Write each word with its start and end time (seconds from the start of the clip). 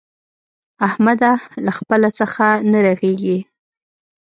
احمده! 0.87 1.31
له 1.65 1.71
خپله 1.77 2.09
څخه 2.19 2.45
نه 2.71 2.79
رغېږي. 2.87 3.37